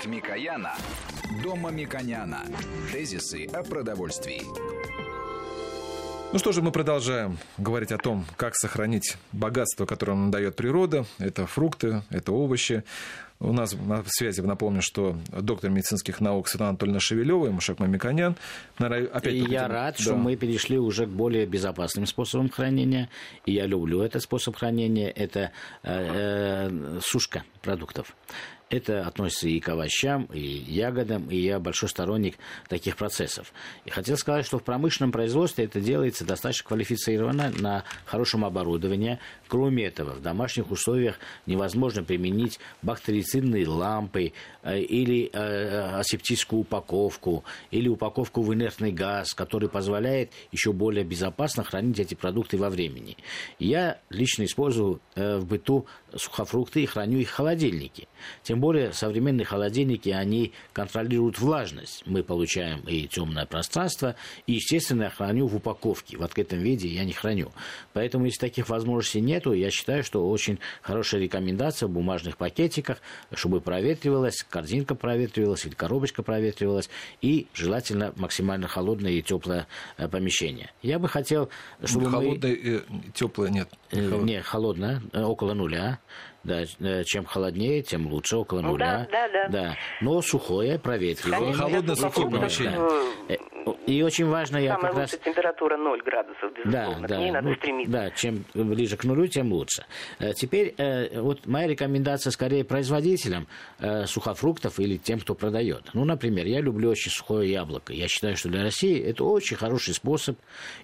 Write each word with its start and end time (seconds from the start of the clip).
От 0.00 0.06
Микояна 0.06 0.72
до 1.42 1.56
Мамиконяна. 1.56 2.40
Тезисы 2.90 3.44
о 3.52 3.62
продовольствии. 3.62 4.40
Ну 6.32 6.38
что 6.38 6.52
же, 6.52 6.62
мы 6.62 6.72
продолжаем 6.72 7.36
говорить 7.58 7.92
о 7.92 7.98
том, 7.98 8.24
как 8.36 8.54
сохранить 8.56 9.18
богатство, 9.32 9.84
которое 9.84 10.12
нам 10.12 10.30
дает 10.30 10.56
природа. 10.56 11.04
Это 11.18 11.46
фрукты, 11.46 12.02
это 12.08 12.32
овощи. 12.32 12.82
У 13.40 13.52
нас 13.52 13.74
на 13.74 14.02
связи, 14.06 14.40
напомню, 14.40 14.80
что 14.80 15.18
доктор 15.28 15.70
медицинских 15.70 16.20
наук 16.20 16.48
Светлана 16.48 16.70
Анатольевна 16.70 17.00
Шевелева 17.00 17.48
и 17.48 17.50
Мушек 17.50 17.78
Мамиконян. 17.78 18.36
Опять 18.78 19.34
и 19.34 19.38
я 19.38 19.68
рад, 19.68 19.96
да. 19.98 20.02
что 20.02 20.14
мы 20.14 20.36
перешли 20.36 20.78
уже 20.78 21.06
к 21.06 21.10
более 21.10 21.44
безопасным 21.44 22.06
способам 22.06 22.48
хранения. 22.48 23.10
И 23.44 23.52
я 23.52 23.66
люблю 23.66 24.00
этот 24.00 24.22
способ 24.22 24.56
хранения. 24.56 25.10
Это 25.10 25.52
э, 25.82 26.68
э, 26.70 27.00
сушка 27.02 27.44
продуктов. 27.60 28.14
Это 28.70 29.06
относится 29.06 29.48
и 29.48 29.58
к 29.58 29.68
овощам, 29.68 30.28
и 30.32 30.40
ягодам, 30.40 31.28
и 31.28 31.36
я 31.36 31.58
большой 31.58 31.88
сторонник 31.88 32.38
таких 32.68 32.96
процессов. 32.96 33.52
И 33.84 33.90
хотел 33.90 34.16
сказать, 34.16 34.46
что 34.46 34.60
в 34.60 34.62
промышленном 34.62 35.10
производстве 35.10 35.64
это 35.64 35.80
делается 35.80 36.24
достаточно 36.24 36.68
квалифицированно, 36.68 37.52
на 37.58 37.84
хорошем 38.04 38.44
оборудовании. 38.44 39.18
Кроме 39.48 39.86
этого, 39.86 40.12
в 40.12 40.22
домашних 40.22 40.70
условиях 40.70 41.18
невозможно 41.46 42.04
применить 42.04 42.60
бактерицидные 42.82 43.66
лампы 43.66 44.32
э, 44.62 44.78
или 44.78 45.30
э, 45.32 45.98
асептическую 45.98 46.60
упаковку, 46.60 47.44
или 47.72 47.88
упаковку 47.88 48.42
в 48.42 48.54
инертный 48.54 48.92
газ, 48.92 49.34
который 49.34 49.68
позволяет 49.68 50.30
еще 50.52 50.72
более 50.72 51.04
безопасно 51.04 51.64
хранить 51.64 51.98
эти 51.98 52.14
продукты 52.14 52.56
во 52.56 52.70
времени. 52.70 53.16
Я 53.58 53.98
лично 54.10 54.44
использую 54.44 55.00
э, 55.16 55.38
в 55.38 55.46
быту 55.46 55.86
сухофрукты 56.16 56.82
и 56.82 56.86
храню 56.86 57.18
их 57.18 57.30
в 57.30 57.32
холодильнике. 57.32 58.08
Тем 58.42 58.60
более 58.60 58.92
современные 58.92 59.44
холодильники, 59.44 60.08
они 60.10 60.52
контролируют 60.72 61.38
влажность. 61.38 62.02
Мы 62.06 62.22
получаем 62.22 62.80
и 62.80 63.06
темное 63.06 63.46
пространство, 63.46 64.16
и, 64.46 64.54
естественно, 64.54 65.04
я 65.04 65.10
храню 65.10 65.46
в 65.46 65.56
упаковке. 65.56 66.16
В 66.16 66.22
открытом 66.22 66.60
виде 66.60 66.88
я 66.88 67.04
не 67.04 67.12
храню. 67.12 67.52
Поэтому, 67.92 68.26
если 68.26 68.40
таких 68.40 68.68
возможностей 68.68 69.20
нету, 69.20 69.52
я 69.52 69.70
считаю, 69.70 70.02
что 70.04 70.28
очень 70.28 70.58
хорошая 70.82 71.20
рекомендация 71.20 71.86
в 71.86 71.90
бумажных 71.90 72.36
пакетиках, 72.36 72.98
чтобы 73.32 73.60
проветривалась, 73.60 74.44
корзинка 74.48 74.94
проветривалась 74.94 75.64
или 75.66 75.74
коробочка 75.74 76.22
проветривалась, 76.22 76.90
и 77.22 77.46
желательно 77.54 78.12
максимально 78.16 78.68
холодное 78.68 79.12
и 79.12 79.22
теплое 79.22 79.66
э, 79.96 80.08
помещение. 80.08 80.72
Я 80.82 80.98
бы 80.98 81.08
хотел, 81.08 81.50
чтобы 81.84 82.10
Холодное 82.10 82.50
мы... 82.50 82.56
и 82.56 82.82
теплое 83.12 83.50
нет. 83.50 83.68
Э, 83.90 84.20
не, 84.22 84.42
холодное, 84.42 85.02
э, 85.12 85.22
около 85.22 85.54
нуля. 85.54 85.99
Да, 86.42 86.62
э, 86.62 87.04
чем 87.04 87.26
холоднее, 87.26 87.82
тем 87.82 88.06
лучше, 88.06 88.36
около 88.36 88.62
ну 88.62 88.70
нуля. 88.70 89.06
Да, 89.10 89.28
да, 89.28 89.48
да. 89.48 89.48
да. 89.48 89.76
Но 90.00 90.22
сухое, 90.22 90.78
проветривание. 90.78 91.52
Холодное, 91.52 91.94
сухое 91.96 92.30
помещение. 92.30 92.78
Да. 93.28 93.36
И 93.86 94.02
очень 94.02 94.26
важно, 94.26 94.56
я 94.56 94.76
Самая 94.76 94.92
как 94.92 95.00
раз... 95.00 95.10
температура 95.22 95.76
0 95.76 96.02
градусов, 96.02 96.50
безусловно, 96.54 97.02
да, 97.02 97.08
да, 97.08 97.16
к 97.16 97.18
ней 97.18 97.30
надо 97.30 97.48
ну, 97.48 97.54
стремиться. 97.56 97.92
Да, 97.92 98.10
чем 98.10 98.44
ближе 98.54 98.96
к 98.96 99.04
нулю, 99.04 99.26
тем 99.26 99.52
лучше. 99.52 99.84
Теперь 100.34 100.74
вот 101.14 101.46
моя 101.46 101.66
рекомендация 101.66 102.30
скорее 102.30 102.64
производителям 102.64 103.46
сухофруктов 104.06 104.80
или 104.80 104.96
тем, 104.96 105.20
кто 105.20 105.34
продает. 105.34 105.90
Ну, 105.92 106.06
например, 106.06 106.46
я 106.46 106.62
люблю 106.62 106.88
очень 106.88 107.10
сухое 107.10 107.52
яблоко. 107.52 107.92
Я 107.92 108.08
считаю, 108.08 108.34
что 108.34 108.48
для 108.48 108.62
России 108.62 108.98
это 108.98 109.24
очень 109.24 109.58
хороший 109.58 109.92
способ 109.92 110.38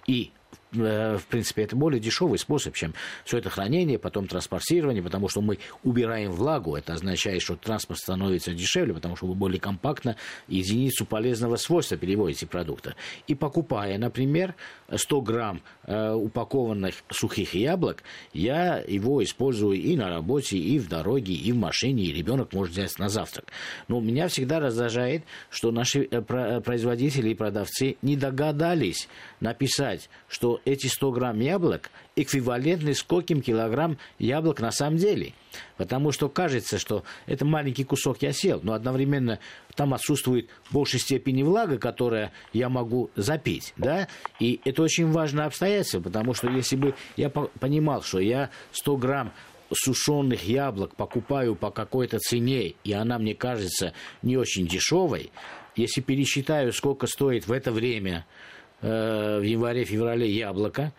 и 0.05 0.31
Э, 0.46 0.46
в 0.71 1.21
принципе, 1.29 1.63
это 1.63 1.75
более 1.75 1.99
дешевый 1.99 2.37
способ, 2.37 2.75
чем 2.75 2.93
все 3.23 3.37
это 3.37 3.49
хранение, 3.49 3.97
потом 3.97 4.27
транспортирование, 4.27 5.01
потому 5.01 5.29
что 5.29 5.41
мы 5.41 5.59
убираем 5.83 6.31
влагу. 6.31 6.75
Это 6.75 6.93
означает, 6.93 7.41
что 7.41 7.55
транспорт 7.55 7.99
становится 7.99 8.53
дешевле, 8.53 8.93
потому 8.93 9.15
что 9.15 9.27
вы 9.27 9.35
более 9.35 9.59
компактно 9.59 10.15
единицу 10.47 11.05
полезного 11.05 11.55
свойства 11.55 11.97
переводите 11.97 12.47
продукта. 12.47 12.95
И 13.27 13.35
покупая, 13.35 13.97
например, 13.97 14.55
100 14.93 15.21
грамм 15.21 15.61
э, 15.83 16.13
упакованных 16.13 16.95
сухих 17.09 17.53
яблок, 17.53 18.03
я 18.33 18.83
его 18.87 19.23
использую 19.23 19.77
и 19.77 19.95
на 19.95 20.09
работе, 20.09 20.57
и 20.57 20.79
в 20.79 20.87
дороге, 20.87 21.33
и 21.33 21.51
в 21.51 21.57
машине, 21.57 22.03
и 22.03 22.13
ребенок 22.13 22.53
может 22.53 22.73
взять 22.73 22.97
на 22.99 23.09
завтрак. 23.09 23.45
Но 23.87 23.99
меня 23.99 24.27
всегда 24.27 24.59
раздражает, 24.59 25.23
что 25.49 25.71
наши 25.71 26.07
э, 26.09 26.21
производители 26.61 27.29
и 27.29 27.35
продавцы 27.35 27.97
не 28.01 28.15
догадались 28.15 29.07
написать, 29.39 30.09
что 30.27 30.56
эти 30.65 30.87
100 30.87 31.11
грамм 31.11 31.39
яблок 31.39 31.89
эквивалентны 32.15 32.93
скольким 32.93 33.41
килограмм 33.41 33.97
яблок 34.19 34.59
на 34.59 34.71
самом 34.71 34.97
деле. 34.97 35.33
Потому 35.77 36.11
что 36.11 36.29
кажется, 36.29 36.77
что 36.77 37.03
это 37.25 37.45
маленький 37.45 37.83
кусок 37.83 38.21
я 38.21 38.33
сел, 38.33 38.59
но 38.63 38.73
одновременно 38.73 39.39
там 39.75 39.93
отсутствует 39.93 40.49
в 40.65 40.73
большей 40.73 40.99
степени 40.99 41.43
влага, 41.43 41.77
которая 41.77 42.31
я 42.53 42.69
могу 42.69 43.09
запить. 43.15 43.73
Да? 43.77 44.07
И 44.39 44.59
это 44.65 44.81
очень 44.83 45.11
важное 45.11 45.45
обстоятельство, 45.45 46.01
потому 46.01 46.33
что 46.33 46.49
если 46.49 46.75
бы 46.75 46.95
я 47.15 47.29
понимал, 47.29 48.01
что 48.01 48.19
я 48.19 48.49
100 48.71 48.97
грамм 48.97 49.33
сушеных 49.71 50.43
яблок 50.43 50.95
покупаю 50.95 51.55
по 51.55 51.71
какой-то 51.71 52.19
цене, 52.19 52.73
и 52.83 52.93
она 52.93 53.19
мне 53.19 53.35
кажется 53.35 53.93
не 54.21 54.37
очень 54.37 54.67
дешевой, 54.67 55.31
если 55.75 56.01
пересчитаю, 56.01 56.73
сколько 56.73 57.05
стоит 57.07 57.47
в 57.47 57.51
это 57.51 57.71
время 57.71 58.25
в 58.81 59.41
январе-феврале 59.41 60.29
яблоко, 60.29 60.91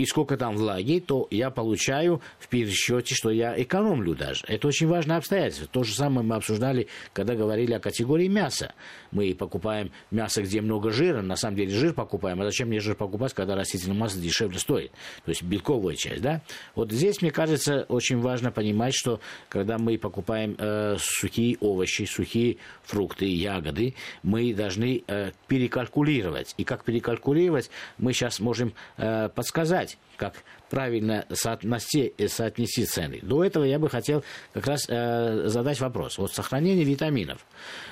и 0.00 0.06
сколько 0.06 0.38
там 0.38 0.56
влаги, 0.56 0.98
то 0.98 1.28
я 1.30 1.50
получаю 1.50 2.22
в 2.38 2.48
пересчете, 2.48 3.14
что 3.14 3.28
я 3.30 3.54
экономлю 3.62 4.14
даже. 4.14 4.46
Это 4.48 4.66
очень 4.66 4.86
важное 4.86 5.18
обстоятельство. 5.18 5.66
То 5.66 5.82
же 5.82 5.94
самое 5.94 6.26
мы 6.26 6.36
обсуждали, 6.36 6.88
когда 7.12 7.34
говорили 7.34 7.74
о 7.74 7.80
категории 7.80 8.26
мяса. 8.26 8.72
Мы 9.10 9.34
покупаем 9.34 9.92
мясо, 10.10 10.40
где 10.40 10.62
много 10.62 10.90
жира, 10.90 11.20
на 11.20 11.36
самом 11.36 11.56
деле 11.56 11.72
жир 11.72 11.92
покупаем. 11.92 12.40
А 12.40 12.46
зачем 12.46 12.68
мне 12.68 12.80
жир 12.80 12.94
покупать, 12.94 13.34
когда 13.34 13.54
растительное 13.54 13.94
масло 13.94 14.22
дешевле 14.22 14.58
стоит? 14.58 14.90
То 15.26 15.32
есть 15.32 15.42
белковая 15.42 15.96
часть, 15.96 16.22
да? 16.22 16.40
Вот 16.74 16.90
здесь, 16.90 17.20
мне 17.20 17.30
кажется, 17.30 17.84
очень 17.90 18.20
важно 18.20 18.50
понимать, 18.50 18.94
что 18.94 19.20
когда 19.50 19.76
мы 19.76 19.98
покупаем 19.98 20.56
э, 20.56 20.96
сухие 20.98 21.58
овощи, 21.60 22.06
сухие 22.06 22.56
фрукты, 22.84 23.26
ягоды, 23.26 23.94
мы 24.22 24.54
должны 24.54 25.04
э, 25.06 25.32
перекалькулировать. 25.46 26.54
И 26.56 26.64
как 26.64 26.84
перекалькулировать, 26.84 27.68
мы 27.98 28.14
сейчас 28.14 28.40
можем 28.40 28.72
э, 28.96 29.28
подсказать 29.28 29.89
понять, 29.90 29.98
как 30.16 30.44
правильно 30.68 31.26
соотнести, 31.32 32.12
соотнести 32.28 32.84
цены. 32.84 33.20
До 33.22 33.44
этого 33.44 33.64
я 33.64 33.78
бы 33.78 33.88
хотел 33.88 34.22
как 34.52 34.66
раз 34.66 34.86
э, 34.88 35.46
задать 35.46 35.80
вопрос. 35.80 36.18
Вот 36.18 36.32
сохранение 36.32 36.84
витаминов. 36.84 37.44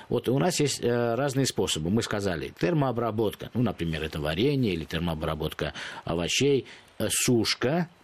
Вот 0.09 0.29
у 0.29 0.39
нас 0.39 0.61
есть 0.61 0.81
э, 0.83 1.15
разные 1.15 1.47
способы. 1.47 1.91
Мы 1.91 2.03
сказали, 2.03 2.53
термообработка, 2.59 3.51
ну, 3.55 3.63
например, 3.63 4.05
это 4.05 4.21
варенье 4.21 4.73
или 4.73 4.85
термообработка 4.85 5.73
овощей, 6.05 6.67
э, 6.99 7.09
сушка, 7.11 7.89
Э, 7.89 7.98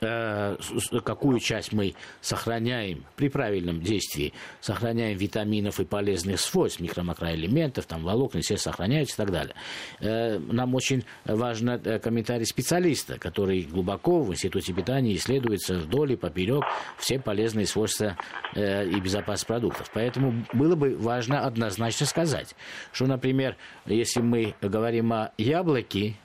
какую 0.00 1.40
часть 1.40 1.72
мы 1.72 1.94
сохраняем 2.20 3.04
при 3.16 3.28
правильном 3.28 3.80
действии, 3.80 4.32
сохраняем 4.60 5.18
витаминов 5.18 5.80
и 5.80 5.84
полезных 5.84 6.40
свойств, 6.40 6.80
микро-макроэлементов, 6.80 7.86
там 7.86 8.04
волокна, 8.04 8.40
все 8.40 8.56
сохраняются 8.56 9.14
и 9.14 9.16
так 9.16 9.32
далее. 9.32 9.54
Э, 10.00 10.38
нам 10.38 10.74
очень 10.74 11.04
важен 11.24 11.70
э, 11.70 11.98
комментарий 11.98 12.46
специалиста, 12.46 13.18
который 13.18 13.62
глубоко 13.62 14.22
в 14.22 14.32
Институте 14.32 14.72
питания 14.72 15.14
исследуется 15.16 15.74
вдоль 15.74 16.12
и 16.12 16.16
поперек 16.16 16.64
все 16.96 17.18
полезные 17.18 17.66
свойства 17.66 18.16
и 18.54 19.00
безопасность 19.00 19.46
продуктов. 19.46 19.90
Поэтому 19.92 20.46
было 20.52 20.74
бы 20.76 20.96
важно 20.96 21.44
однозначно 21.44 22.06
сказать, 22.06 22.54
что, 22.92 23.06
например, 23.06 23.56
если 23.86 24.20
мы 24.20 24.54
говорим 24.60 25.12
о 25.12 25.32
яблоке, 25.38 26.16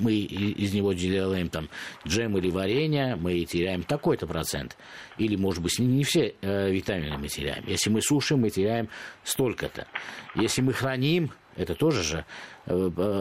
мы 0.00 0.14
из 0.14 0.72
него 0.74 0.92
делаем 0.92 1.48
там 1.48 1.68
джем 2.06 2.36
или 2.38 2.50
варенье, 2.50 3.16
мы 3.16 3.44
теряем 3.44 3.82
такой-то 3.82 4.26
процент. 4.26 4.76
Или, 5.18 5.36
может 5.36 5.62
быть, 5.62 5.78
не 5.78 6.04
все 6.04 6.34
э, 6.40 6.70
витамины 6.70 7.18
мы 7.18 7.28
теряем. 7.28 7.64
Если 7.66 7.90
мы 7.90 8.02
сушим, 8.02 8.40
мы 8.40 8.50
теряем 8.50 8.88
столько-то. 9.24 9.86
Если 10.34 10.62
мы 10.62 10.72
храним, 10.72 11.32
это 11.56 11.74
тоже 11.74 12.02
же 12.02 12.24
э, 12.66 12.72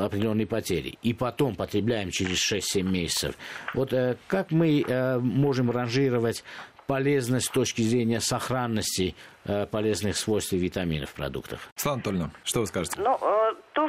определенные 0.06 0.48
потери. 0.48 0.98
И 1.02 1.14
потом 1.14 1.56
потребляем 1.56 2.12
через 2.12 2.52
6-7 2.52 2.84
месяцев. 2.84 3.36
Вот 3.74 3.94
э, 3.94 4.18
как 4.28 4.52
мы 4.52 4.82
э, 4.82 5.20
можем 5.20 5.72
ранжировать 5.72 6.44
полезность 6.90 7.46
с 7.46 7.50
точки 7.50 7.84
зрения 7.84 8.20
сохранности 8.20 9.16
э, 9.46 9.68
полезных 9.68 10.18
свойств 10.18 10.54
и 10.54 10.58
витаминов 10.58 11.12
в 11.12 11.14
продуктах. 11.14 11.60
Светлана 11.76 11.96
Анатольевна, 11.98 12.32
что 12.44 12.62
вы 12.62 12.66
скажете? 12.66 13.00
Ну, 13.00 13.16
э, 13.16 13.54
то, 13.74 13.88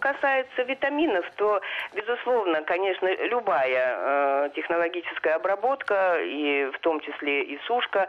касается 0.00 0.62
витаминов, 0.62 1.24
то, 1.36 1.60
безусловно, 1.94 2.62
конечно, 2.62 3.06
любая 3.26 3.96
э, 3.96 4.50
технологическая 4.54 5.34
обработка, 5.34 6.18
и 6.20 6.70
в 6.72 6.78
том 6.80 7.00
числе 7.00 7.42
и 7.42 7.58
сушка, 7.66 8.06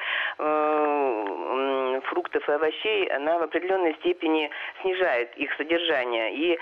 фруктов 2.07 2.47
и 2.47 2.51
овощей, 2.51 3.07
она 3.07 3.37
в 3.37 3.43
определенной 3.43 3.93
степени 3.95 4.49
снижает 4.81 5.35
их 5.37 5.53
содержание. 5.55 6.33
И, 6.35 6.59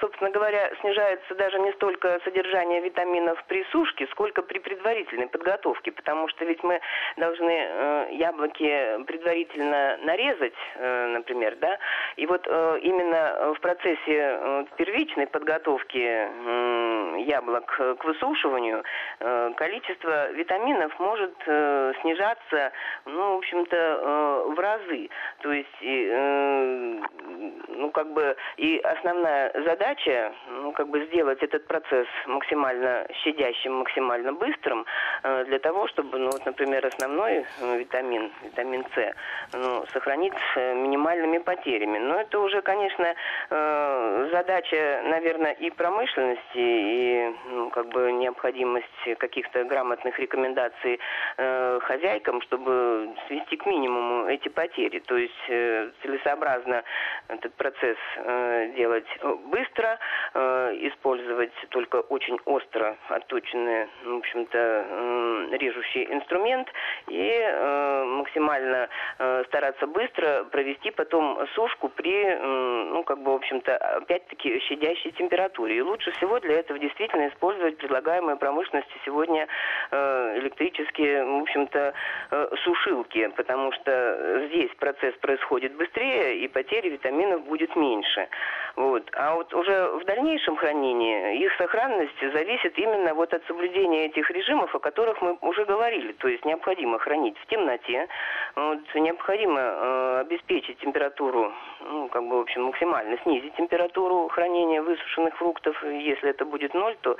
собственно 0.00 0.30
говоря, 0.30 0.70
снижается 0.80 1.34
даже 1.34 1.58
не 1.60 1.72
столько 1.72 2.20
содержание 2.24 2.80
витаминов 2.80 3.42
при 3.48 3.64
сушке, 3.72 4.06
сколько 4.10 4.42
при 4.42 4.58
предварительной 4.58 5.28
подготовке, 5.28 5.92
потому 5.92 6.28
что 6.28 6.44
ведь 6.44 6.62
мы 6.62 6.80
должны 7.16 7.50
э, 7.50 8.08
яблоки 8.12 9.04
предварительно 9.04 9.98
нарезать, 10.02 10.54
э, 10.74 11.06
например, 11.08 11.56
да, 11.56 11.78
и 12.18 12.26
вот 12.26 12.46
э, 12.46 12.78
именно 12.82 13.54
в 13.54 13.60
процессе 13.60 14.66
первичной 14.76 15.26
подготовки 15.28 15.98
яблок 17.22 17.66
к 17.66 18.04
высушиванию 18.04 18.82
количество 19.56 20.30
витаминов 20.32 20.98
может 20.98 21.34
снижаться, 22.00 22.72
ну, 23.04 23.34
в 23.34 23.38
общем-то, 23.38 24.44
в 24.48 24.58
разы. 24.58 25.10
То 25.40 25.52
есть, 25.52 25.68
ну, 27.68 27.90
как 27.90 28.12
бы, 28.12 28.36
и 28.56 28.78
основная 28.78 29.52
задача, 29.64 30.32
ну, 30.48 30.72
как 30.72 30.88
бы 30.88 31.04
сделать 31.06 31.42
этот 31.42 31.66
процесс 31.66 32.06
максимально 32.26 33.06
щадящим, 33.22 33.74
максимально 33.78 34.32
быстрым, 34.32 34.84
для 35.22 35.58
того, 35.58 35.86
чтобы, 35.88 36.18
ну, 36.18 36.30
вот, 36.30 36.44
например, 36.46 36.86
основной 36.86 37.44
витамин, 37.60 38.30
витамин 38.42 38.84
С, 38.94 39.14
ну, 39.52 39.84
сохранить 39.92 40.34
с 40.54 40.74
минимальными 40.74 41.38
потерями. 41.38 41.98
Но 42.08 42.18
это 42.18 42.40
уже, 42.40 42.62
конечно, 42.62 43.14
э, 43.50 44.28
задача, 44.32 45.02
наверное, 45.04 45.52
и 45.52 45.68
промышленности, 45.68 46.40
и 46.54 47.34
ну, 47.50 47.68
как 47.68 47.88
бы 47.88 48.10
необходимость 48.12 49.18
каких-то 49.18 49.64
грамотных 49.64 50.18
рекомендаций 50.18 50.98
э, 51.36 51.80
хозяйкам, 51.82 52.40
чтобы 52.42 53.10
свести 53.26 53.58
к 53.58 53.66
минимуму 53.66 54.26
эти 54.26 54.48
потери. 54.48 55.00
То 55.00 55.18
есть 55.18 55.44
э, 55.50 55.90
целесообразно 56.02 56.82
этот 57.28 57.52
процесс 57.54 57.98
делать 58.76 59.06
быстро, 59.46 59.98
использовать 60.34 61.52
только 61.68 61.96
очень 61.96 62.38
остро 62.46 62.96
отточенный, 63.08 63.88
в 64.04 64.16
общем-то, 64.16 65.56
режущий 65.56 66.04
инструмент 66.10 66.68
и 67.08 68.04
максимально 68.06 68.88
стараться 69.48 69.86
быстро 69.86 70.44
провести 70.44 70.90
потом 70.90 71.46
сушку 71.54 71.90
при, 71.98 72.36
ну, 72.36 73.02
как 73.02 73.20
бы, 73.20 73.32
в 73.32 73.34
общем-то, 73.34 73.76
опять-таки, 73.76 74.60
щадящей 74.60 75.10
температуре. 75.10 75.76
И 75.76 75.82
лучше 75.82 76.12
всего 76.12 76.38
для 76.38 76.60
этого 76.60 76.78
действительно 76.78 77.28
использовать 77.28 77.76
предлагаемые 77.76 78.36
промышленности 78.36 78.92
сегодня 79.04 79.48
э, 79.90 80.38
электрические, 80.38 81.24
в 81.24 81.42
общем-то, 81.42 81.92
э, 82.30 82.48
сушилки, 82.62 83.26
потому 83.36 83.72
что 83.72 84.46
здесь 84.48 84.70
процесс 84.78 85.14
происходит 85.16 85.74
быстрее, 85.74 86.38
и 86.38 86.46
потери 86.46 86.88
витаминов 86.88 87.44
будет 87.44 87.74
меньше. 87.74 88.28
Вот. 88.76 89.10
А 89.14 89.34
вот 89.34 89.52
уже 89.54 89.90
в 90.00 90.04
дальнейшем 90.04 90.56
хранении 90.56 91.42
их 91.42 91.52
сохранность 91.58 92.20
зависит 92.32 92.78
именно 92.78 93.12
вот 93.12 93.34
от 93.34 93.44
соблюдения 93.46 94.06
этих 94.06 94.30
режимов, 94.30 94.72
о 94.72 94.78
которых 94.78 95.20
мы 95.20 95.36
уже 95.40 95.64
говорили. 95.64 96.12
То 96.12 96.28
есть 96.28 96.44
необходимо 96.44 97.00
хранить 97.00 97.36
в 97.38 97.46
темноте, 97.46 98.06
вот, 98.56 98.80
необходимо 98.94 99.60
э, 99.60 100.20
обеспечить 100.20 100.78
температуру, 100.78 101.52
ну, 101.80 102.08
как 102.08 102.26
бы, 102.26 102.38
в 102.38 102.40
общем, 102.40 102.64
максимально 102.64 103.18
снизить 103.22 103.54
температуру 103.56 104.28
хранения 104.28 104.82
высушенных 104.82 105.36
фруктов. 105.36 105.82
Если 105.84 106.30
это 106.30 106.44
будет 106.44 106.74
ноль, 106.74 106.96
то 107.02 107.16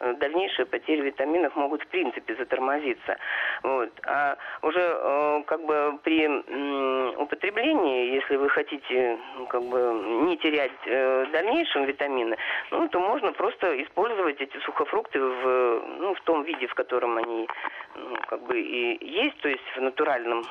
э, 0.00 0.14
дальнейшие 0.14 0.66
потери 0.66 1.02
витаминов 1.02 1.54
могут, 1.56 1.82
в 1.82 1.86
принципе, 1.88 2.34
затормозиться. 2.34 3.16
Вот. 3.62 3.90
А 4.06 4.36
уже 4.62 4.80
э, 4.80 5.42
как 5.46 5.64
бы 5.64 5.98
при 6.02 6.28
употреблении, 7.16 8.14
если 8.14 8.36
вы 8.36 8.48
хотите 8.48 9.18
ну, 9.36 9.46
как 9.46 9.62
бы 9.62 9.78
не 10.26 10.36
терять 10.36 10.72
в 10.86 11.30
дальнейшем 11.32 11.84
витамины, 11.84 12.36
ну, 12.70 12.88
то 12.88 13.00
можно 13.00 13.32
просто 13.32 13.82
использовать 13.82 14.40
эти 14.40 14.56
сухофрукты 14.58 15.20
в, 15.20 15.82
ну, 15.98 16.14
в 16.14 16.20
том 16.22 16.42
виде, 16.42 16.66
в 16.66 16.74
котором 16.74 17.16
они 17.18 17.48
ну, 17.94 18.16
как 18.28 18.42
бы 18.42 18.60
и 18.60 19.04
есть, 19.04 19.38
то 19.40 19.48
есть 19.48 19.64
в 19.76 19.80
натуральном 19.80 20.44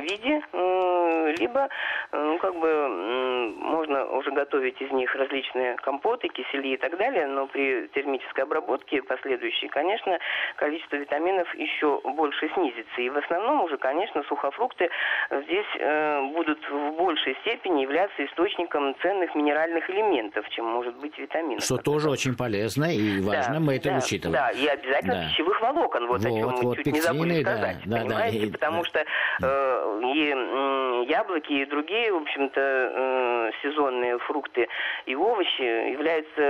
виде, 0.00 0.40
э, 0.52 1.34
либо 1.38 1.68
ну, 2.12 2.38
как 2.38 2.54
бы 2.54 3.52
можно 3.56 4.04
уже 4.06 4.30
готовить 4.32 4.80
из 4.80 4.90
них 4.90 5.14
различные 5.14 5.76
компоты, 5.76 6.28
кисели 6.28 6.68
и 6.68 6.76
так 6.76 6.96
далее, 6.98 7.26
но 7.26 7.46
при 7.46 7.88
термической 7.94 8.44
обработке 8.44 9.02
последующей, 9.02 9.68
конечно, 9.68 10.18
количество 10.56 10.96
витаминов 10.96 11.52
еще 11.54 12.00
больше 12.04 12.50
снизится. 12.54 13.00
И 13.00 13.08
в 13.08 13.16
основном 13.16 13.62
уже, 13.62 13.78
конечно, 13.78 14.22
сухофрукты 14.24 14.90
здесь 15.30 15.66
э, 15.78 16.22
будут 16.34 16.58
в 16.68 16.96
большей 16.96 17.34
степени 17.40 17.82
являться 17.82 18.24
источником 18.24 18.94
ценных 19.00 19.34
минеральных 19.34 19.88
элементов, 19.90 20.48
чем 20.50 20.66
может 20.66 20.96
быть 20.96 21.16
витамин. 21.18 21.60
Что 21.60 21.78
тоже 21.78 22.10
очень 22.10 22.36
полезно 22.36 22.84
и 22.84 23.20
важно, 23.20 23.54
да, 23.54 23.60
мы 23.60 23.76
это 23.76 23.90
да, 23.90 23.96
учитываем. 23.98 24.32
Да, 24.32 24.50
и 24.50 24.66
обязательно 24.66 25.14
да. 25.14 25.28
пищевых 25.28 25.60
волокон, 25.60 26.06
вот, 26.06 26.20
вот 26.22 26.26
о 26.26 26.28
чем 26.28 26.50
мы 26.50 26.62
вот, 26.62 26.76
чуть 26.76 26.84
пектины, 26.84 26.94
не 26.94 27.00
забыли 27.00 27.42
сказать, 27.42 27.76
да, 27.86 27.96
понимаете? 27.98 28.46
Да, 28.46 28.52
Потому 28.52 28.84
что 28.84 28.98
э, 29.00 29.04
и 30.02 30.32
э, 30.34 31.04
яблоки, 31.08 31.52
и 31.52 31.66
другие, 31.66 32.12
в 32.12 32.22
общем-то, 32.22 32.60
э, 32.60 33.50
сезонные 33.62 34.18
фрукты 34.20 34.68
и 35.06 35.14
овощи 35.14 35.90
являются, 35.92 36.42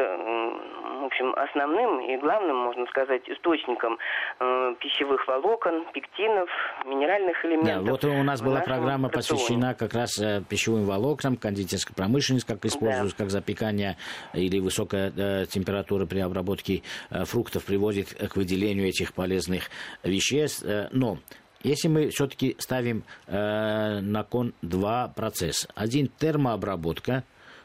в 1.00 1.05
общем, 1.05 1.35
основным 1.35 2.00
и 2.00 2.17
главным, 2.17 2.56
можно 2.56 2.87
сказать, 2.87 3.23
источником 3.29 3.99
э, 4.41 4.75
пищевых 4.81 5.26
волокон, 5.26 5.85
пектинов, 5.93 6.49
минеральных 6.85 7.44
элементов. 7.44 7.85
Да, 7.85 7.91
вот 7.91 8.05
у 8.05 8.23
нас 8.23 8.41
была 8.43 8.61
программа 8.61 9.09
рационе. 9.09 9.41
посвящена 9.41 9.75
как 9.75 9.94
раз 9.94 10.20
пищевым 10.49 10.85
волокнам, 10.85 11.37
кондитерской 11.37 11.94
промышленности, 11.94 12.49
как 12.49 12.64
используют, 12.64 13.12
да. 13.12 13.19
как 13.19 13.31
запекание 13.31 13.97
или 14.35 14.61
высокая 14.61 15.47
температура 15.47 16.06
при 16.06 16.20
обработке 16.20 16.82
фруктов 17.11 17.64
приводит 17.64 18.14
к 18.14 18.37
выделению 18.37 18.88
этих 18.88 19.14
полезных 19.14 19.70
веществ. 20.03 20.64
Но 20.93 21.19
если 21.62 21.88
мы 21.88 22.09
все-таки 22.11 22.56
ставим 22.59 23.05
э, 23.26 24.00
на 24.00 24.25
кон 24.25 24.55
два 24.62 25.09
процесса. 25.09 25.69
Один 25.75 26.09
термообработка, 26.09 27.25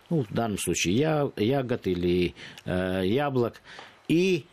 ну, 0.09 0.23
в 0.23 0.33
данном 0.33 0.57
случае 0.57 0.95
я, 0.95 1.31
ягод 1.35 1.87
или 1.87 2.33
э, 2.65 3.01
яблок, 3.05 3.61
и 4.07 4.45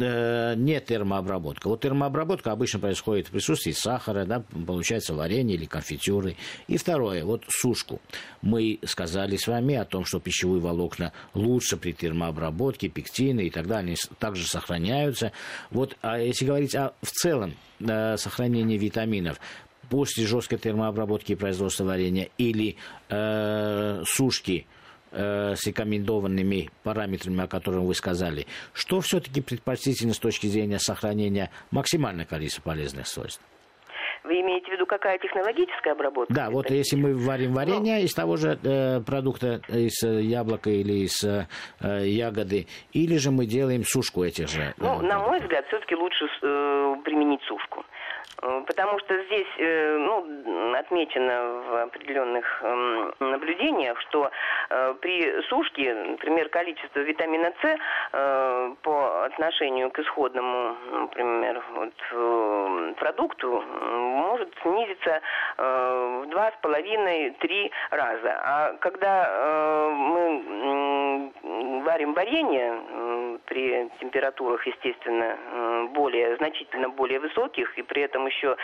не 0.00 0.80
термообработка. 0.80 1.68
Вот 1.68 1.80
термообработка 1.80 2.52
обычно 2.52 2.80
происходит 2.80 3.28
в 3.28 3.30
присутствии 3.30 3.72
сахара, 3.72 4.24
да, 4.24 4.42
получается 4.66 5.14
варенье 5.14 5.56
или 5.56 5.66
конфитюры. 5.66 6.36
И 6.68 6.76
второе, 6.76 7.24
вот 7.24 7.44
сушку. 7.48 8.00
Мы 8.42 8.78
сказали 8.84 9.36
с 9.36 9.46
вами 9.46 9.74
о 9.76 9.84
том, 9.84 10.04
что 10.04 10.20
пищевые 10.20 10.60
волокна 10.60 11.12
лучше 11.34 11.76
при 11.76 11.92
термообработке, 11.92 12.88
пектины 12.88 13.46
и 13.46 13.50
так 13.50 13.66
далее, 13.66 13.96
также 14.18 14.46
сохраняются. 14.46 15.32
Вот, 15.70 15.96
а 16.02 16.18
если 16.18 16.44
говорить 16.44 16.74
о 16.74 16.94
в 17.02 17.10
целом 17.10 17.54
э, 17.80 18.16
сохранении 18.16 18.78
витаминов, 18.78 19.40
после 19.88 20.26
жесткой 20.26 20.58
термообработки 20.58 21.32
и 21.32 21.36
производства 21.36 21.84
варенья 21.84 22.28
или 22.38 22.76
э, 23.08 24.02
сушки– 24.06 24.66
э, 24.76 24.79
с 25.12 25.66
рекомендованными 25.66 26.70
параметрами, 26.82 27.44
о 27.44 27.46
которых 27.46 27.82
вы 27.82 27.94
сказали, 27.94 28.46
что 28.72 29.00
все-таки 29.00 29.40
предпочтительно 29.40 30.14
с 30.14 30.18
точки 30.18 30.46
зрения 30.46 30.78
сохранения 30.78 31.50
максимального 31.70 32.26
количества 32.26 32.62
полезных 32.62 33.06
свойств? 33.06 33.42
Вы 34.24 34.40
имеете 34.42 34.68
в 34.68 34.72
виду, 34.72 34.86
какая 34.86 35.18
технологическая 35.18 35.92
обработка? 35.92 36.32
Да, 36.34 36.50
вот 36.50 36.70
если 36.70 36.96
мы 36.96 37.14
варим 37.14 37.54
варенье 37.54 37.96
ну, 37.96 38.04
из 38.04 38.14
того 38.14 38.36
же 38.36 38.58
э, 38.62 39.00
продукта, 39.00 39.60
из 39.68 40.02
э, 40.04 40.22
яблока 40.22 40.68
или 40.70 41.04
из 41.04 41.24
э, 41.24 41.46
ягоды, 41.80 42.66
или 42.92 43.16
же 43.16 43.30
мы 43.30 43.46
делаем 43.46 43.82
сушку 43.84 44.22
этих 44.22 44.48
же? 44.48 44.60
Э, 44.60 44.72
ну, 44.76 45.00
на 45.00 45.18
мой 45.20 45.40
взгляд, 45.40 45.66
все-таки 45.68 45.94
лучше 45.94 46.26
э, 46.26 46.96
применить 47.04 47.42
сушку. 47.44 47.80
Э, 47.80 47.99
потому 48.66 48.98
что 49.00 49.22
здесь 49.24 49.46
э, 49.58 49.96
ну, 49.98 50.74
отмечено 50.74 51.62
в 51.68 51.82
определенных 51.82 52.62
эм, 52.62 53.12
наблюдениях, 53.20 54.00
что 54.00 54.30
э, 54.70 54.94
при 55.00 55.42
сушке, 55.42 55.94
например, 55.94 56.48
количество 56.48 57.00
витамина 57.00 57.52
С 57.62 57.78
по 58.82 59.24
отношению 59.24 59.90
к 59.90 59.98
исходному, 59.98 60.76
например, 60.92 61.62
вот, 61.74 62.96
продукту 62.96 63.62
может 63.62 64.52
снизиться 64.62 65.20
в 65.56 66.26
два 66.26 66.50
с 66.50 66.54
половиной-три 66.62 67.70
раза. 67.90 68.40
А 68.42 68.72
когда 68.80 69.90
мы 69.92 71.32
варим 71.84 72.14
варенье, 72.14 72.80
при 73.46 73.88
температурах, 74.00 74.66
естественно, 74.66 75.88
более, 75.92 76.36
значительно 76.36 76.88
более 76.88 77.20
высоких, 77.20 77.76
и 77.78 77.82
при 77.82 78.02
этом 78.02 78.26
еще 78.26 78.56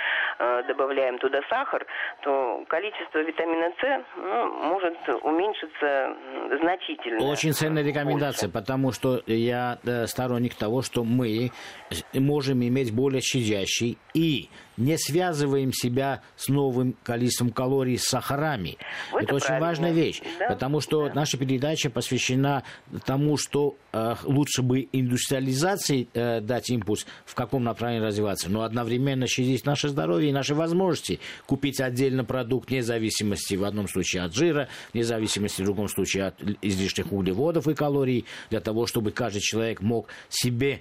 добавляем 0.68 1.18
туда 1.18 1.40
сахар, 1.48 1.86
то 2.22 2.64
количество 2.68 3.18
витамина 3.18 3.72
С 3.80 4.04
ну, 4.16 4.52
может 4.68 4.96
уменьшиться 5.22 6.16
значительно. 6.60 7.30
Очень 7.30 7.52
ценная 7.52 7.82
рекомендация, 7.82 8.48
больше. 8.48 8.60
потому 8.60 8.92
что 8.92 9.22
я 9.26 9.78
сторонник 10.06 10.54
того, 10.54 10.82
что 10.82 11.04
мы 11.04 11.50
можем 12.14 12.62
иметь 12.62 12.94
более 12.94 13.20
щадящий 13.20 13.98
и 14.14 14.48
не 14.76 14.98
связываем 14.98 15.72
себя 15.72 16.22
с 16.36 16.48
новым 16.48 16.94
количеством 17.02 17.50
калорий 17.50 17.98
с 17.98 18.04
сахарами. 18.04 18.76
Вот 19.10 19.22
это, 19.22 19.34
это 19.34 19.34
очень 19.36 19.58
важная 19.58 19.92
вещь, 19.92 20.20
да? 20.38 20.48
потому 20.48 20.80
что 20.80 21.08
да. 21.08 21.14
наша 21.14 21.38
передача 21.38 21.90
посвящена 21.90 22.62
тому, 23.04 23.36
что 23.36 23.76
э, 23.92 24.14
лучше 24.24 24.55
бы 24.62 24.88
индустриализации 24.92 26.08
э, 26.12 26.40
дать 26.40 26.70
импульс, 26.70 27.06
в 27.24 27.34
каком 27.34 27.64
направлении 27.64 28.04
развиваться, 28.04 28.50
но 28.50 28.62
одновременно 28.62 29.26
щадить 29.26 29.64
наше 29.64 29.88
здоровье 29.88 30.30
и 30.30 30.32
наши 30.32 30.54
возможности. 30.54 31.20
Купить 31.46 31.80
отдельно 31.80 32.24
продукт 32.24 32.70
вне 32.70 32.82
зависимости 32.82 33.54
в 33.54 33.64
одном 33.64 33.88
случае 33.88 34.22
от 34.22 34.34
жира, 34.34 34.68
вне 34.92 35.04
зависимости 35.04 35.62
в 35.62 35.64
другом 35.64 35.88
случае 35.88 36.26
от 36.26 36.42
излишних 36.62 37.12
углеводов 37.12 37.68
и 37.68 37.74
калорий, 37.74 38.24
для 38.50 38.60
того, 38.60 38.86
чтобы 38.86 39.10
каждый 39.10 39.40
человек 39.40 39.80
мог 39.80 40.08
себе 40.28 40.80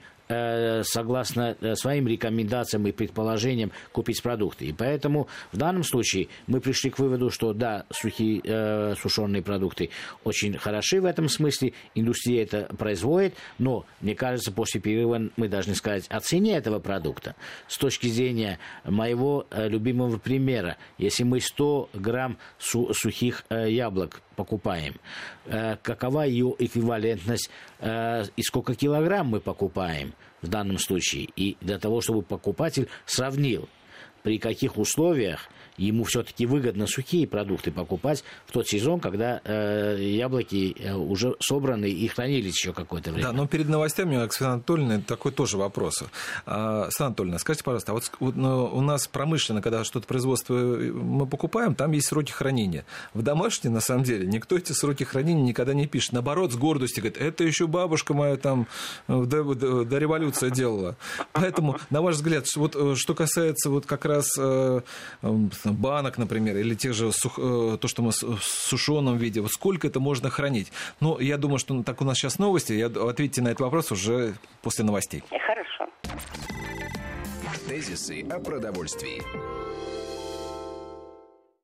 согласно 0.84 1.56
э, 1.60 1.76
своим 1.76 2.08
рекомендациям 2.08 2.88
и 2.88 2.92
предположениям 2.92 3.72
купить 3.92 4.22
продукты. 4.22 4.66
И 4.66 4.74
поэтому 4.74 5.28
в 5.52 5.58
данном 5.58 5.84
случае 5.84 6.28
мы 6.48 6.62
пришли 6.62 6.90
к 6.90 7.00
выводу, 7.00 7.30
что 7.30 7.54
да, 7.54 7.86
сухие 7.92 8.42
э, 8.44 8.96
сушеные 9.00 9.42
продукты 9.42 9.90
очень 10.24 10.58
хороши 10.58 11.02
в 11.02 11.06
этом 11.06 11.30
смысле, 11.30 11.74
индустрия 11.94 12.44
это 12.44 12.64
производит, 12.76 13.36
но 13.58 13.86
мне 14.02 14.16
кажется, 14.16 14.52
после 14.52 14.82
перерыва 14.82 15.30
мы 15.36 15.48
должны 15.48 15.76
сказать 15.76 16.06
о 16.10 16.20
цене 16.20 16.58
этого 16.58 16.80
продукта. 16.80 17.36
С 17.68 17.78
точки 17.78 18.08
зрения 18.08 18.60
моего 18.84 19.46
э, 19.52 19.68
любимого 19.68 20.18
примера, 20.18 20.78
если 20.98 21.24
мы 21.24 21.40
100 21.40 21.90
грамм 21.94 22.38
су- 22.58 22.94
сухих 22.94 23.46
э, 23.50 23.70
яблок 23.72 24.22
покупаем, 24.36 24.96
э, 25.46 25.78
какова 25.82 26.24
ее 26.24 26.54
эквивалентность 26.60 27.50
э, 27.80 28.26
и 28.36 28.44
сколько 28.44 28.76
килограмм 28.76 29.28
мы 29.28 29.40
покупаем 29.40 30.14
в 30.42 30.48
данном 30.48 30.78
случае, 30.78 31.30
и 31.36 31.58
для 31.62 31.80
того, 31.80 32.02
чтобы 32.02 32.22
покупатель 32.22 32.88
сравнил, 33.06 33.68
при 34.24 34.40
каких 34.40 34.78
условиях 34.78 35.50
ему 35.78 36.04
все-таки 36.04 36.46
выгодно 36.46 36.88
сухие 36.88 37.28
продукты 37.28 37.72
покупать 37.72 38.24
в 38.46 38.52
тот 38.52 38.68
сезон, 38.68 39.00
когда 39.00 39.42
э, 39.44 39.98
яблоки 40.00 40.76
э, 40.80 40.94
уже 40.94 41.36
собраны 41.40 41.90
и 41.90 42.08
хранились 42.08 42.56
еще 42.56 42.74
какое-то 42.74 43.12
время. 43.12 43.28
Да, 43.28 43.34
но 43.34 43.48
перед 43.48 43.68
новостями, 43.68 44.18
Оксана 44.18 44.54
Анатольевна, 44.54 45.02
такой 45.02 45.32
тоже 45.32 45.58
вопрос. 45.58 46.04
А, 46.46 46.86
Оксана 46.86 47.08
Анатольевна, 47.08 47.40
скажите, 47.40 47.64
пожалуйста, 47.64 47.92
а 47.92 47.96
вот 47.96 48.38
у 48.38 48.82
нас 48.82 49.08
промышленно, 49.08 49.62
когда 49.62 49.84
что-то 49.84 50.08
производство 50.08 50.56
э, 50.56 50.92
мы 50.92 51.28
покупаем, 51.28 51.76
там 51.76 51.92
есть 51.92 52.08
сроки 52.08 52.32
хранения. 52.32 52.86
В 53.14 53.22
домашней, 53.22 53.70
на 53.70 53.82
самом 53.82 54.04
деле, 54.04 54.26
никто 54.28 54.58
эти 54.58 54.72
сроки 54.72 55.04
хранения 55.04 55.44
никогда 55.44 55.74
не 55.74 55.88
пишет. 55.88 56.14
Наоборот, 56.14 56.54
с 56.54 56.56
гордостью 56.56 57.04
говорит, 57.04 57.22
это 57.22 57.44
еще 57.44 57.68
бабушка 57.68 58.14
моя 58.14 58.38
там 58.38 58.68
э, 59.08 59.24
до, 59.26 59.54
до, 59.54 59.84
до 59.84 59.98
революции 59.98 60.50
делала. 60.50 60.96
Поэтому, 61.34 61.78
на 61.90 62.02
ваш 62.02 62.16
взгляд, 62.16 62.46
вот 62.56 62.98
что 62.98 63.14
касается 63.14 63.70
вот 63.70 63.86
как 63.86 64.06
раз 64.06 64.38
банок, 65.74 66.18
например, 66.18 66.58
или 66.58 66.76
тех 66.76 66.94
же 66.94 67.12
сух, 67.12 67.38
э, 67.38 67.78
то, 67.80 67.88
что 67.88 68.02
мы 68.02 68.12
в 68.12 68.44
сушеном 68.44 69.18
виде, 69.18 69.42
вот 69.42 69.52
сколько 69.52 69.88
это 69.88 70.00
можно 70.00 70.30
хранить? 70.30 70.72
Ну, 71.00 71.20
я 71.20 71.38
думаю, 71.38 71.60
что 71.60 71.84
так 71.84 72.02
у 72.02 72.06
нас 72.06 72.18
сейчас 72.18 72.40
новости, 72.40 72.74
я 72.74 72.88
ответите 72.88 73.42
на 73.42 73.50
этот 73.50 73.62
вопрос 73.62 73.92
уже 73.92 74.36
после 74.62 74.86
новостей. 74.86 75.24
Хорошо. 75.30 75.92
Тезисы 77.68 78.22
о 78.30 78.40
продовольствии. 78.40 79.22